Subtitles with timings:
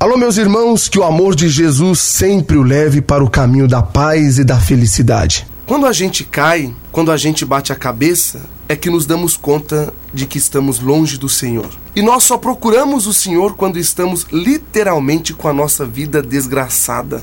[0.00, 3.82] Alô, meus irmãos, que o amor de Jesus sempre o leve para o caminho da
[3.82, 5.46] paz e da felicidade.
[5.66, 9.92] Quando a gente cai, quando a gente bate a cabeça, é que nos damos conta
[10.10, 11.68] de que estamos longe do Senhor.
[11.94, 17.22] E nós só procuramos o Senhor quando estamos literalmente com a nossa vida desgraçada.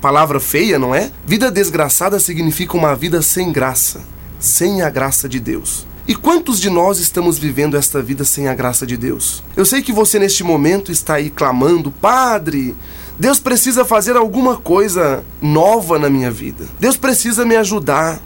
[0.00, 1.10] Palavra feia, não é?
[1.26, 4.00] Vida desgraçada significa uma vida sem graça,
[4.40, 5.86] sem a graça de Deus.
[6.06, 9.42] E quantos de nós estamos vivendo esta vida sem a graça de Deus?
[9.56, 12.76] Eu sei que você neste momento está aí clamando, Padre,
[13.18, 16.66] Deus precisa fazer alguma coisa nova na minha vida.
[16.78, 18.20] Deus precisa me ajudar.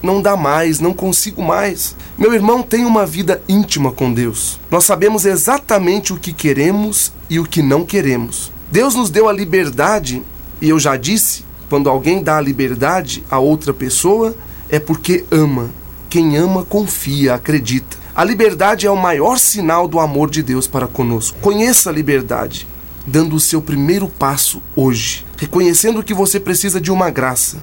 [0.00, 1.96] Não dá mais, não consigo mais.
[2.16, 4.60] Meu irmão tem uma vida íntima com Deus.
[4.70, 8.52] Nós sabemos exatamente o que queremos e o que não queremos.
[8.70, 10.22] Deus nos deu a liberdade,
[10.60, 14.36] e eu já disse, quando alguém dá a liberdade a outra pessoa,
[14.68, 15.70] é porque ama
[16.14, 17.96] quem ama confia, acredita.
[18.14, 21.36] A liberdade é o maior sinal do amor de Deus para conosco.
[21.40, 22.68] Conheça a liberdade,
[23.04, 27.56] dando o seu primeiro passo hoje, reconhecendo que você precisa de uma graça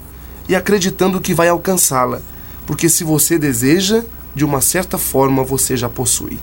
[0.50, 2.20] e acreditando que vai alcançá-la,
[2.66, 4.04] porque se você deseja,
[4.36, 6.38] de uma certa forma você já possui.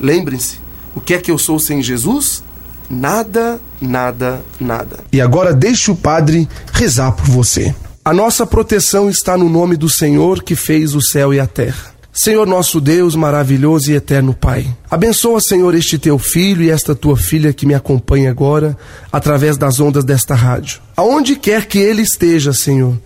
[0.00, 0.58] Lembrem-se,
[0.96, 2.42] o que é que eu sou sem Jesus?
[2.90, 5.04] Nada, nada, nada.
[5.12, 7.72] E agora deixe o Padre rezar por você.
[8.06, 11.92] A nossa proteção está no nome do Senhor que fez o céu e a terra.
[12.12, 14.64] Senhor nosso Deus, maravilhoso e eterno Pai.
[14.88, 18.78] Abençoa, Senhor, este teu filho e esta tua filha que me acompanha agora
[19.10, 20.80] através das ondas desta rádio.
[20.96, 22.96] Aonde quer que ele esteja, Senhor,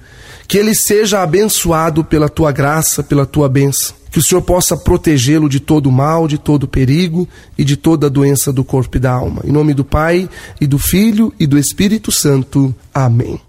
[0.47, 3.95] que ele seja abençoado pela tua graça, pela tua bênção.
[4.11, 7.27] Que o Senhor possa protegê-lo de todo mal, de todo perigo
[7.57, 9.41] e de toda doença do corpo e da alma.
[9.47, 10.29] Em nome do Pai,
[10.61, 12.75] e do Filho e do Espírito Santo.
[12.93, 13.39] Amém.